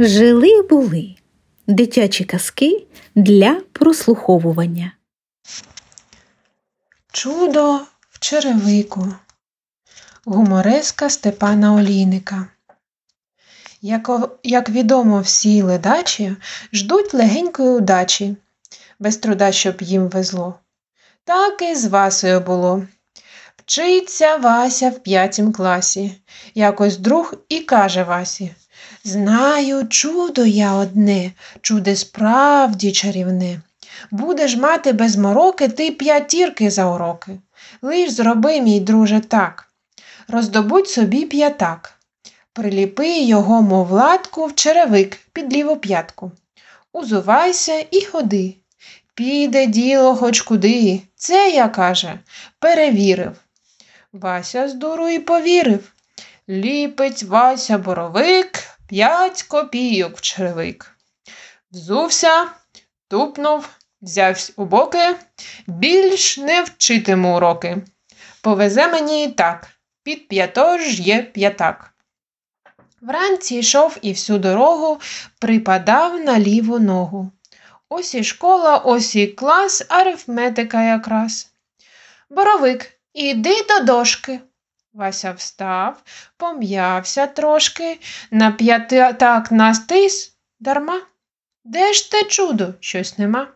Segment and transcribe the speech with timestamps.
[0.00, 1.14] Жили були
[1.66, 4.92] дитячі казки для прослуховування.
[7.12, 9.12] Чудо в черевику.
[10.24, 12.46] Гумореска Степана Олійника.
[13.82, 14.10] Як,
[14.42, 16.36] як відомо, всі ледачі
[16.72, 18.36] ждуть легенької удачі,
[18.98, 20.54] без труда, щоб їм везло.
[21.24, 22.86] Так і з Васею було.
[23.56, 26.12] Вчиться Вася в п'ятім класі.
[26.54, 28.54] Якось друг і каже Васі
[29.04, 33.60] Знаю, чудо я одне, чуде справді чарівне.
[34.10, 37.38] Будеш мати без мороки ти п'ятірки за уроки.
[37.82, 39.68] Лиш зроби, мій друже, так.
[40.28, 41.92] Роздобудь собі п'ятак.
[42.52, 46.32] Приліпи його, мов латку, в черевик під ліву п'ятку.
[46.92, 48.54] Узувайся і ходи.
[49.14, 51.00] Піде діло хоч куди.
[51.16, 52.18] Це я, каже,
[52.58, 53.32] перевірив.
[54.12, 55.92] Вася з дуру і повірив.
[56.48, 60.96] Ліпить Вася боровик, п'ять копійок в черевик.
[61.72, 62.46] Взувся,
[63.08, 63.68] тупнув,
[64.02, 65.16] взявсь у боки,
[65.66, 67.78] більш не вчитиму уроки.
[68.42, 69.68] Повезе мені і так,
[70.02, 71.92] під п'ято ж є п'ятак.
[73.00, 75.00] Вранці йшов і всю дорогу
[75.38, 77.30] припадав на ліву ногу.
[77.88, 81.50] Ось і школа, ось і клас, арифметика якраз.
[82.30, 84.40] Боровик, іди до дошки.
[84.98, 86.02] Вася встав,
[86.36, 91.00] пом'явся трошки, на п'ятак настис дарма.
[91.64, 92.74] Де ж те чудо?
[92.80, 93.48] Щось нема.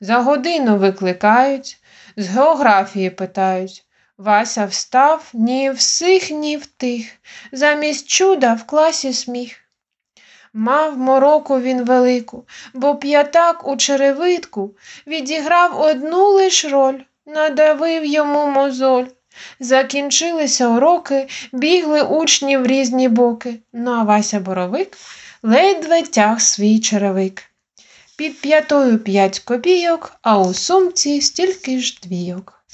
[0.00, 1.76] За годину викликають,
[2.16, 3.84] з географії питають.
[4.18, 7.06] Вася встав ні в сих, ні в тих.
[7.52, 9.56] Замість чуда в класі сміх.
[10.52, 19.06] Мав мороку він велику, бо п'ятак у черевитку відіграв одну лиш роль, надавив йому мозоль.
[19.60, 23.54] Закінчилися уроки, бігли учні в різні боки.
[23.72, 24.98] Ну а Вася Боровик
[25.42, 27.42] ледве тяг свій черевик.
[28.16, 32.64] Під п'ятою п'ять копійок, а у сумці стільки ж двійок.